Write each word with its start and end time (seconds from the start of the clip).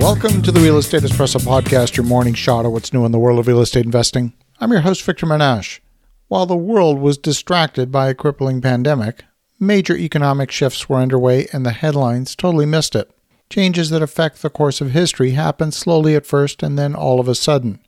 Welcome 0.00 0.40
to 0.42 0.50
the 0.50 0.60
Real 0.60 0.78
Estate 0.78 1.02
Espresso 1.02 1.38
Podcast, 1.40 1.94
your 1.94 2.06
morning 2.06 2.32
shot 2.32 2.64
of 2.64 2.72
what's 2.72 2.94
new 2.94 3.04
in 3.04 3.12
the 3.12 3.18
world 3.18 3.38
of 3.38 3.46
real 3.46 3.60
estate 3.60 3.84
investing. 3.84 4.32
I'm 4.58 4.72
your 4.72 4.80
host, 4.80 5.02
Victor 5.02 5.26
Menasce. 5.26 5.80
While 6.28 6.46
the 6.46 6.56
world 6.56 6.98
was 6.98 7.18
distracted 7.18 7.92
by 7.92 8.08
a 8.08 8.14
crippling 8.14 8.62
pandemic, 8.62 9.24
major 9.60 9.94
economic 9.94 10.50
shifts 10.50 10.88
were 10.88 10.96
underway 10.96 11.48
and 11.52 11.66
the 11.66 11.72
headlines 11.72 12.34
totally 12.34 12.64
missed 12.64 12.96
it. 12.96 13.10
Changes 13.50 13.90
that 13.90 14.00
affect 14.00 14.40
the 14.40 14.48
course 14.48 14.80
of 14.80 14.92
history 14.92 15.32
happen 15.32 15.70
slowly 15.70 16.16
at 16.16 16.24
first 16.24 16.62
and 16.62 16.78
then 16.78 16.94
all 16.94 17.20
of 17.20 17.28
a 17.28 17.34
sudden. 17.34 17.78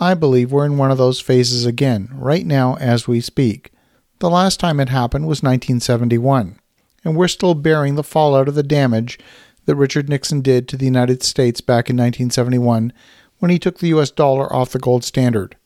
I 0.00 0.14
believe 0.14 0.50
we're 0.50 0.66
in 0.66 0.76
one 0.76 0.90
of 0.90 0.98
those 0.98 1.20
phases 1.20 1.66
again, 1.66 2.10
right 2.14 2.44
now 2.44 2.78
as 2.78 3.06
we 3.06 3.20
speak. 3.20 3.70
The 4.18 4.28
last 4.28 4.58
time 4.58 4.80
it 4.80 4.88
happened 4.88 5.28
was 5.28 5.40
1971, 5.40 6.58
and 7.04 7.16
we're 7.16 7.28
still 7.28 7.54
bearing 7.54 7.94
the 7.94 8.02
fallout 8.02 8.48
of 8.48 8.56
the 8.56 8.64
damage 8.64 9.20
that 9.66 9.76
Richard 9.76 10.08
Nixon 10.08 10.40
did 10.40 10.68
to 10.68 10.76
the 10.76 10.84
United 10.84 11.22
States 11.22 11.60
back 11.60 11.90
in 11.90 11.96
1971 11.96 12.92
when 13.38 13.50
he 13.50 13.58
took 13.58 13.78
the 13.78 13.88
US 13.88 14.10
dollar 14.10 14.52
off 14.52 14.70
the 14.70 14.78
gold 14.78 15.04
standard. 15.04 15.56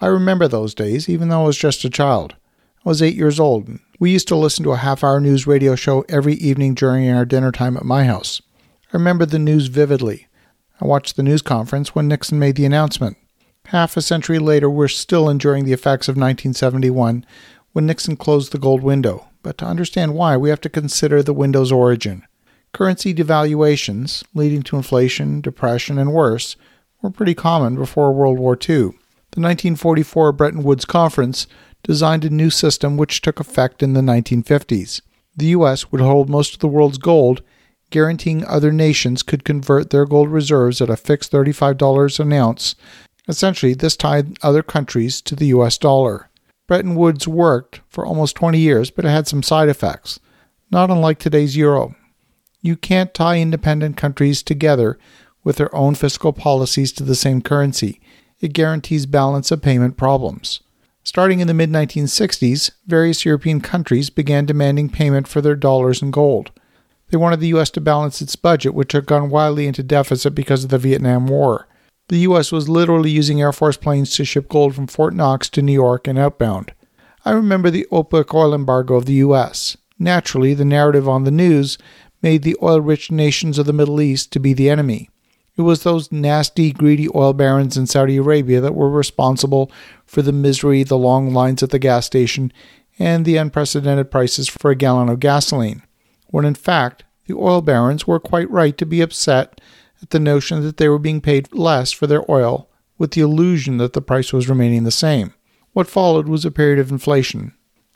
I 0.00 0.06
remember 0.06 0.48
those 0.48 0.74
days, 0.74 1.08
even 1.08 1.28
though 1.28 1.42
I 1.42 1.46
was 1.46 1.56
just 1.56 1.84
a 1.84 1.90
child. 1.90 2.34
I 2.84 2.88
was 2.88 3.00
eight 3.00 3.14
years 3.14 3.40
old. 3.40 3.68
And 3.68 3.80
We 3.98 4.10
used 4.10 4.28
to 4.28 4.36
listen 4.36 4.64
to 4.64 4.72
a 4.72 4.76
half 4.76 5.02
hour 5.02 5.20
news 5.20 5.46
radio 5.46 5.74
show 5.74 6.04
every 6.08 6.34
evening 6.34 6.74
during 6.74 7.08
our 7.10 7.24
dinner 7.24 7.52
time 7.52 7.76
at 7.76 7.84
my 7.84 8.04
house. 8.04 8.42
I 8.92 8.96
remember 8.96 9.24
the 9.24 9.38
news 9.38 9.68
vividly. 9.68 10.28
I 10.80 10.86
watched 10.86 11.16
the 11.16 11.22
news 11.22 11.42
conference 11.42 11.94
when 11.94 12.08
Nixon 12.08 12.38
made 12.38 12.56
the 12.56 12.66
announcement. 12.66 13.16
Half 13.66 13.96
a 13.96 14.02
century 14.02 14.38
later, 14.38 14.68
we're 14.68 14.88
still 14.88 15.28
enduring 15.30 15.64
the 15.64 15.72
effects 15.72 16.08
of 16.08 16.16
1971 16.16 17.24
when 17.72 17.86
Nixon 17.86 18.16
closed 18.16 18.52
the 18.52 18.58
gold 18.58 18.82
window. 18.82 19.28
But 19.42 19.58
to 19.58 19.64
understand 19.64 20.14
why, 20.14 20.36
we 20.36 20.50
have 20.50 20.60
to 20.62 20.68
consider 20.68 21.22
the 21.22 21.32
window's 21.32 21.72
origin. 21.72 22.24
Currency 22.74 23.14
devaluations, 23.14 24.24
leading 24.34 24.64
to 24.64 24.76
inflation, 24.76 25.40
depression, 25.40 25.96
and 25.96 26.12
worse, 26.12 26.56
were 27.00 27.10
pretty 27.10 27.32
common 27.32 27.76
before 27.76 28.12
World 28.12 28.40
War 28.40 28.54
II. 28.54 28.90
The 29.30 29.40
1944 29.40 30.32
Bretton 30.32 30.64
Woods 30.64 30.84
Conference 30.84 31.46
designed 31.84 32.24
a 32.24 32.30
new 32.30 32.50
system 32.50 32.96
which 32.96 33.22
took 33.22 33.38
effect 33.38 33.80
in 33.80 33.92
the 33.92 34.00
1950s. 34.00 35.00
The 35.36 35.46
U.S. 35.46 35.92
would 35.92 36.00
hold 36.00 36.28
most 36.28 36.54
of 36.54 36.58
the 36.58 36.66
world's 36.66 36.98
gold, 36.98 37.42
guaranteeing 37.90 38.44
other 38.44 38.72
nations 38.72 39.22
could 39.22 39.44
convert 39.44 39.90
their 39.90 40.04
gold 40.04 40.30
reserves 40.30 40.80
at 40.80 40.90
a 40.90 40.96
fixed 40.96 41.30
$35 41.30 42.18
an 42.18 42.32
ounce. 42.32 42.74
Essentially, 43.28 43.74
this 43.74 43.96
tied 43.96 44.36
other 44.42 44.64
countries 44.64 45.20
to 45.20 45.36
the 45.36 45.46
U.S. 45.46 45.78
dollar. 45.78 46.28
Bretton 46.66 46.96
Woods 46.96 47.28
worked 47.28 47.82
for 47.88 48.04
almost 48.04 48.34
20 48.34 48.58
years, 48.58 48.90
but 48.90 49.04
it 49.04 49.10
had 49.10 49.28
some 49.28 49.44
side 49.44 49.68
effects, 49.68 50.18
not 50.72 50.90
unlike 50.90 51.20
today's 51.20 51.56
euro. 51.56 51.94
You 52.64 52.76
can't 52.76 53.12
tie 53.12 53.40
independent 53.40 53.98
countries 53.98 54.42
together 54.42 54.98
with 55.44 55.56
their 55.56 55.72
own 55.76 55.94
fiscal 55.94 56.32
policies 56.32 56.92
to 56.92 57.02
the 57.02 57.14
same 57.14 57.42
currency. 57.42 58.00
It 58.40 58.54
guarantees 58.54 59.04
balance 59.04 59.50
of 59.50 59.60
payment 59.60 59.98
problems. 59.98 60.60
Starting 61.02 61.40
in 61.40 61.46
the 61.46 61.52
mid 61.52 61.68
1960s, 61.68 62.70
various 62.86 63.26
European 63.26 63.60
countries 63.60 64.08
began 64.08 64.46
demanding 64.46 64.88
payment 64.88 65.28
for 65.28 65.42
their 65.42 65.56
dollars 65.56 66.00
and 66.00 66.10
gold. 66.10 66.52
They 67.10 67.18
wanted 67.18 67.40
the 67.40 67.48
U.S. 67.48 67.68
to 67.72 67.82
balance 67.82 68.22
its 68.22 68.34
budget, 68.34 68.72
which 68.72 68.92
had 68.92 69.04
gone 69.04 69.28
wildly 69.28 69.66
into 69.66 69.82
deficit 69.82 70.34
because 70.34 70.64
of 70.64 70.70
the 70.70 70.78
Vietnam 70.78 71.26
War. 71.26 71.68
The 72.08 72.20
U.S. 72.20 72.50
was 72.50 72.70
literally 72.70 73.10
using 73.10 73.42
Air 73.42 73.52
Force 73.52 73.76
planes 73.76 74.16
to 74.16 74.24
ship 74.24 74.48
gold 74.48 74.74
from 74.74 74.86
Fort 74.86 75.12
Knox 75.12 75.50
to 75.50 75.60
New 75.60 75.74
York 75.74 76.08
and 76.08 76.18
outbound. 76.18 76.72
I 77.26 77.32
remember 77.32 77.68
the 77.68 77.86
OPEC 77.92 78.32
oil 78.34 78.54
embargo 78.54 78.94
of 78.94 79.04
the 79.04 79.14
U.S. 79.14 79.76
Naturally, 79.98 80.54
the 80.54 80.64
narrative 80.64 81.06
on 81.06 81.24
the 81.24 81.30
news 81.30 81.76
made 82.24 82.42
the 82.42 82.56
oil 82.62 82.80
rich 82.80 83.10
nations 83.10 83.58
of 83.58 83.66
the 83.66 83.72
Middle 83.74 84.00
East 84.00 84.32
to 84.32 84.40
be 84.40 84.54
the 84.54 84.70
enemy. 84.70 85.10
It 85.58 85.60
was 85.60 85.82
those 85.82 86.10
nasty, 86.10 86.72
greedy 86.72 87.06
oil 87.14 87.34
barons 87.34 87.76
in 87.76 87.86
Saudi 87.86 88.16
Arabia 88.16 88.62
that 88.62 88.74
were 88.74 88.88
responsible 88.88 89.70
for 90.06 90.22
the 90.22 90.32
misery, 90.32 90.84
the 90.84 90.96
long 90.96 91.34
lines 91.34 91.62
at 91.62 91.68
the 91.68 91.78
gas 91.78 92.06
station, 92.06 92.50
and 92.98 93.26
the 93.26 93.36
unprecedented 93.36 94.10
prices 94.10 94.48
for 94.48 94.70
a 94.70 94.74
gallon 94.74 95.10
of 95.10 95.20
gasoline, 95.20 95.82
when 96.28 96.46
in 96.46 96.54
fact 96.54 97.04
the 97.26 97.34
oil 97.34 97.60
barons 97.60 98.06
were 98.06 98.18
quite 98.18 98.50
right 98.50 98.78
to 98.78 98.86
be 98.86 99.02
upset 99.02 99.60
at 100.00 100.08
the 100.08 100.18
notion 100.18 100.62
that 100.62 100.78
they 100.78 100.88
were 100.88 100.98
being 100.98 101.20
paid 101.20 101.52
less 101.52 101.92
for 101.92 102.06
their 102.06 102.28
oil 102.30 102.70
with 102.96 103.10
the 103.10 103.20
illusion 103.20 103.76
that 103.76 103.92
the 103.92 104.00
price 104.00 104.32
was 104.32 104.48
remaining 104.48 104.84
the 104.84 104.90
same. 104.90 105.34
What 105.74 105.88
followed 105.88 106.26
was 106.26 106.46
a 106.46 106.50
period 106.50 106.78
of 106.78 106.90
inflation, 106.90 107.52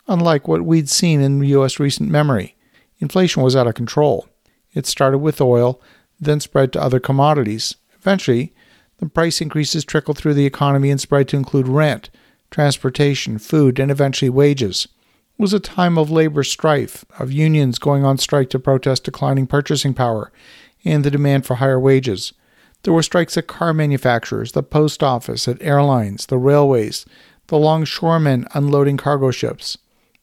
unlike 0.07 0.47
what 0.47 0.61
we'd 0.61 0.87
seen 0.87 1.19
in 1.19 1.41
U.S. 1.41 1.79
recent 1.79 2.11
memory. 2.11 2.55
Inflation 2.99 3.41
was 3.41 3.55
out 3.55 3.67
of 3.67 3.75
control. 3.75 4.27
It 4.73 4.85
started 4.85 5.19
with 5.19 5.41
oil 5.41 5.81
then 6.19 6.39
spread 6.39 6.73
to 6.73 6.81
other 6.81 6.99
commodities. 6.99 7.75
Eventually, 7.97 8.53
the 8.97 9.07
price 9.07 9.41
increases 9.41 9.85
trickled 9.85 10.17
through 10.17 10.33
the 10.33 10.45
economy 10.45 10.91
and 10.91 10.99
spread 10.99 11.27
to 11.29 11.37
include 11.37 11.67
rent, 11.67 12.09
transportation, 12.51 13.37
food, 13.39 13.79
and 13.79 13.89
eventually 13.89 14.29
wages. 14.29 14.87
It 15.37 15.41
was 15.41 15.53
a 15.53 15.59
time 15.59 15.97
of 15.97 16.11
labor 16.11 16.43
strife, 16.43 17.05
of 17.17 17.31
unions 17.31 17.79
going 17.79 18.03
on 18.03 18.17
strike 18.17 18.49
to 18.49 18.59
protest 18.59 19.05
declining 19.05 19.47
purchasing 19.47 19.93
power 19.93 20.31
and 20.83 21.03
the 21.03 21.11
demand 21.11 21.45
for 21.45 21.55
higher 21.55 21.79
wages. 21.79 22.33
There 22.83 22.93
were 22.93 23.03
strikes 23.03 23.37
at 23.37 23.47
car 23.47 23.73
manufacturers, 23.73 24.53
the 24.53 24.63
post 24.63 25.03
office, 25.03 25.47
at 25.47 25.61
airlines, 25.61 26.25
the 26.25 26.37
railways, 26.37 27.05
the 27.47 27.57
longshoremen 27.57 28.47
unloading 28.53 28.97
cargo 28.97 29.31
ships. 29.31 29.77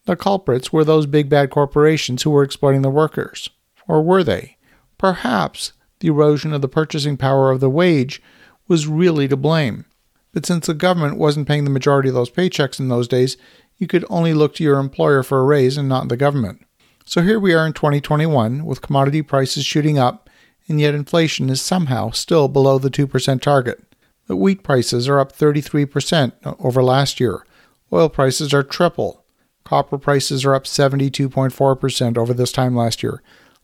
The 0.07 0.17
culprits 0.17 0.73
were 0.73 0.85
those 0.85 1.07
big 1.07 1.29
bad 1.29 1.51
corporations 1.51 2.23
who 2.23 2.31
were 2.31 2.45
exploiting 2.45 2.83
the 2.83 2.91
workers. 2.91 3.51
Or 3.89 4.03
were 4.03 4.25
they? 4.25 4.57
Perhaps 4.99 5.73
the 6.01 6.09
erosion 6.09 6.53
of 6.53 6.63
the 6.63 6.69
purchasing 6.69 7.17
power 7.17 7.51
of 7.51 7.61
the 7.61 7.71
wage 7.71 8.23
was 8.69 8.87
really 8.87 9.29
to 9.29 9.37
blame. 9.37 9.85
But 10.33 10.47
since 10.47 10.67
the 10.67 10.75
government 10.75 11.19
wasn't 11.19 11.49
paying 11.49 11.65
the 11.65 11.71
majority 11.71 12.09
of 12.09 12.15
those 12.15 12.31
paychecks 12.31 12.79
in 12.79 12.89
those 12.89 13.09
days, 13.09 13.37
you 13.79 13.87
could 13.87 14.05
only 14.09 14.33
look 14.33 14.55
to 14.57 14.65
your 14.65 14.79
employer 14.79 15.23
for 15.23 15.41
a 15.41 15.45
raise 15.45 15.77
and 15.77 15.89
not 15.89 16.09
the 16.09 16.17
government. 16.17 16.65
So 17.05 17.23
here 17.23 17.41
we 17.41 17.55
are 17.55 17.67
in 17.67 17.73
2021 17.73 18.65
with 18.65 18.83
commodity 18.83 19.23
prices 19.23 19.65
shooting 19.65 19.99
up, 19.99 20.29
and 20.69 20.81
yet 20.81 20.95
inflation 20.95 21.51
is 21.51 21.61
somehow 21.61 22.11
still 22.11 22.49
below 22.49 22.79
the 22.79 22.91
2% 22.91 23.41
target. 23.41 23.83
The 24.27 24.37
wheat 24.37 24.63
prices 24.63 25.09
are 25.09 25.19
up 25.19 25.33
33% 25.33 26.33
over 26.61 26.83
last 26.83 27.21
year. 27.21 27.47
Oil 27.93 28.09
prices 28.09 28.53
are 28.53 28.63
triple. 28.63 29.25
Copper 29.67 29.99
prices 29.99 30.45
are 30.45 30.55
up 30.55 30.63
72.4% 30.63 32.17
over 32.17 32.33
this 32.33 32.53
time 32.53 32.77
last 32.77 33.03
year. 33.03 33.21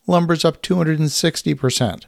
Lumber's 0.09 0.45
up 0.45 0.61
260%. 0.61 2.07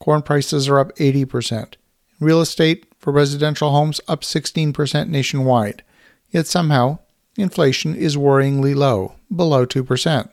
Corn 0.00 0.22
prices 0.22 0.68
are 0.68 0.80
up 0.80 0.92
80%. 0.96 1.74
Real 2.18 2.40
estate 2.40 2.86
for 2.98 3.12
residential 3.12 3.70
homes 3.70 4.00
up 4.08 4.22
16% 4.22 5.08
nationwide. 5.08 5.84
Yet 6.30 6.48
somehow, 6.48 6.98
inflation 7.38 7.94
is 7.94 8.16
worryingly 8.16 8.74
low, 8.74 9.14
below 9.34 9.64
2%. 9.64 10.28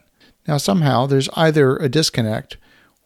Now, 0.48 0.58
somehow, 0.58 1.06
there's 1.06 1.30
either 1.36 1.78
a 1.78 1.90
disconnect 1.90 2.58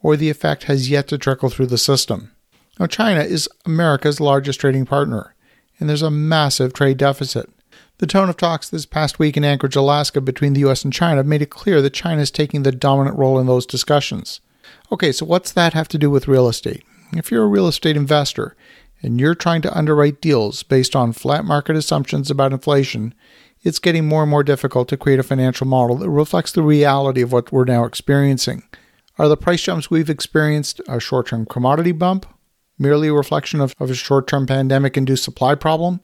or 0.02 0.16
the 0.16 0.30
effect 0.30 0.64
has 0.64 0.90
yet 0.90 1.10
to 1.10 1.18
trickle 1.18 1.50
through 1.50 1.68
the 1.68 1.78
system. 1.78 2.32
Now, 2.80 2.88
China 2.88 3.20
is 3.20 3.50
America's 3.66 4.22
largest 4.22 4.62
trading 4.62 4.86
partner, 4.86 5.36
and 5.82 5.90
there's 5.90 6.02
a 6.02 6.10
massive 6.10 6.72
trade 6.72 6.98
deficit. 6.98 7.50
The 8.00 8.06
tone 8.06 8.30
of 8.30 8.38
talks 8.38 8.70
this 8.70 8.86
past 8.86 9.18
week 9.18 9.38
in 9.38 9.44
Anchorage, 9.44 9.76
Alaska, 9.76 10.22
between 10.22 10.54
the 10.54 10.60
U.S. 10.62 10.84
and 10.84 10.94
China 10.94 11.24
made 11.24 11.42
it 11.42 11.50
clear 11.50 11.82
that 11.82 11.94
China 11.94 12.22
is 12.22 12.30
taking 12.30 12.62
the 12.62 12.72
dominant 12.72 13.18
role 13.18 13.40
in 13.40 13.48
those 13.48 13.66
discussions. 13.66 14.40
Okay, 14.92 15.12
so 15.12 15.26
what's 15.26 15.52
that 15.54 15.74
have 15.74 15.88
to 15.88 15.98
do 15.98 16.12
with 16.12 16.28
real 16.28 16.48
estate? 16.48 16.84
If 17.14 17.32
you're 17.32 17.46
a 17.46 17.48
real 17.48 17.68
estate 17.68 17.98
investor 17.98 18.56
and 19.02 19.20
you're 19.20 19.34
trying 19.34 19.64
to 19.64 19.76
underwrite 19.76 20.22
deals 20.22 20.62
based 20.62 20.96
on 20.96 21.12
flat 21.12 21.44
market 21.44 21.76
assumptions 21.76 22.30
about 22.30 22.54
inflation, 22.54 23.16
it's 23.64 23.80
getting 23.80 24.08
more 24.08 24.22
and 24.22 24.30
more 24.30 24.44
difficult 24.44 24.88
to 24.90 24.98
create 24.98 25.20
a 25.20 25.24
financial 25.24 25.66
model 25.66 25.96
that 25.98 26.10
reflects 26.10 26.52
the 26.52 26.62
reality 26.62 27.24
of 27.24 27.32
what 27.32 27.52
we're 27.52 27.66
now 27.66 27.84
experiencing. 27.84 28.62
Are 29.18 29.28
the 29.28 29.36
price 29.36 29.64
jumps 29.64 29.90
we've 29.90 30.10
experienced 30.10 30.82
a 30.88 31.00
short 31.00 31.30
term 31.30 31.48
commodity 31.48 31.94
bump, 31.94 32.28
merely 32.78 33.08
a 33.08 33.14
reflection 33.14 33.60
of, 33.60 33.74
of 33.80 33.90
a 33.90 33.96
short 33.96 34.28
term 34.28 34.46
pandemic 34.46 34.98
induced 34.98 35.24
supply 35.24 35.56
problem, 35.56 36.02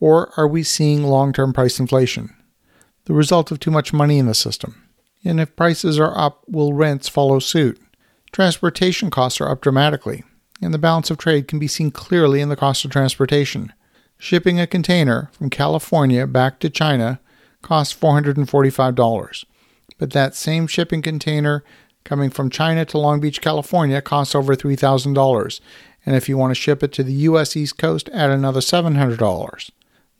or 0.00 0.32
are 0.36 0.48
we 0.48 0.62
seeing 0.62 1.04
long 1.04 1.32
term 1.32 1.52
price 1.52 1.78
inflation? 1.78 2.34
The 3.04 3.14
result 3.14 3.50
of 3.50 3.60
too 3.60 3.70
much 3.70 3.92
money 3.92 4.18
in 4.18 4.26
the 4.26 4.34
system. 4.34 4.82
And 5.24 5.40
if 5.40 5.56
prices 5.56 5.98
are 5.98 6.16
up, 6.16 6.42
will 6.48 6.72
rents 6.72 7.08
follow 7.08 7.38
suit? 7.38 7.80
Transportation 8.32 9.10
costs 9.10 9.40
are 9.40 9.48
up 9.48 9.60
dramatically, 9.60 10.22
and 10.60 10.74
the 10.74 10.78
balance 10.78 11.10
of 11.10 11.18
trade 11.18 11.48
can 11.48 11.58
be 11.58 11.68
seen 11.68 11.90
clearly 11.90 12.40
in 12.40 12.48
the 12.48 12.56
cost 12.56 12.84
of 12.84 12.90
transportation. 12.90 13.72
Shipping 14.18 14.60
a 14.60 14.66
container 14.66 15.30
from 15.32 15.50
California 15.50 16.26
back 16.26 16.58
to 16.60 16.70
China 16.70 17.20
costs 17.62 17.94
$445, 17.98 19.44
but 19.98 20.12
that 20.12 20.34
same 20.34 20.66
shipping 20.66 21.02
container 21.02 21.64
coming 22.04 22.30
from 22.30 22.50
China 22.50 22.84
to 22.84 22.98
Long 22.98 23.20
Beach, 23.20 23.40
California 23.40 24.00
costs 24.00 24.34
over 24.34 24.54
$3,000, 24.54 25.60
and 26.04 26.14
if 26.14 26.28
you 26.28 26.38
want 26.38 26.52
to 26.52 26.60
ship 26.60 26.82
it 26.82 26.92
to 26.92 27.02
the 27.02 27.12
US 27.12 27.56
East 27.56 27.78
Coast, 27.78 28.08
add 28.12 28.30
another 28.30 28.60
$700. 28.60 29.70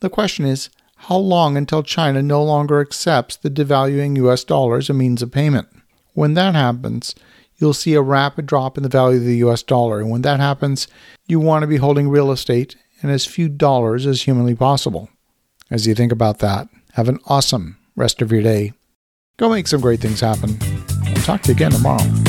The 0.00 0.10
question 0.10 0.44
is, 0.44 0.68
how 0.96 1.16
long 1.16 1.56
until 1.56 1.82
China 1.82 2.22
no 2.22 2.42
longer 2.42 2.80
accepts 2.80 3.36
the 3.36 3.50
devaluing 3.50 4.16
US 4.16 4.44
dollar 4.44 4.78
as 4.78 4.90
a 4.90 4.94
means 4.94 5.22
of 5.22 5.30
payment? 5.30 5.68
When 6.14 6.34
that 6.34 6.54
happens, 6.54 7.14
you'll 7.58 7.74
see 7.74 7.94
a 7.94 8.02
rapid 8.02 8.46
drop 8.46 8.76
in 8.76 8.82
the 8.82 8.88
value 8.88 9.18
of 9.18 9.24
the 9.24 9.36
US 9.38 9.62
dollar. 9.62 10.00
And 10.00 10.10
when 10.10 10.22
that 10.22 10.40
happens, 10.40 10.88
you 11.26 11.40
want 11.40 11.62
to 11.62 11.66
be 11.66 11.76
holding 11.76 12.08
real 12.08 12.30
estate 12.30 12.76
and 13.02 13.10
as 13.10 13.26
few 13.26 13.48
dollars 13.48 14.06
as 14.06 14.22
humanly 14.22 14.54
possible. 14.54 15.10
As 15.70 15.86
you 15.86 15.94
think 15.94 16.12
about 16.12 16.38
that, 16.38 16.68
have 16.94 17.08
an 17.08 17.18
awesome 17.26 17.76
rest 17.94 18.22
of 18.22 18.32
your 18.32 18.42
day. 18.42 18.72
Go 19.36 19.50
make 19.50 19.66
some 19.66 19.80
great 19.80 20.00
things 20.00 20.20
happen. 20.20 20.56
I'll 21.06 21.22
talk 21.22 21.42
to 21.42 21.48
you 21.48 21.54
again 21.54 21.72
tomorrow. 21.72 22.25